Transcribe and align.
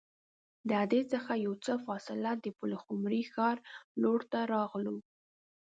د 0.67 0.69
اډې 0.83 1.01
څخه 1.13 1.31
یو 1.45 1.53
څه 1.65 1.73
فاصله 1.85 2.31
د 2.43 2.45
پلخمري 2.59 3.23
ښار 3.33 3.57
لور 4.01 4.21
ته 4.31 4.39
راغلو. 4.53 4.95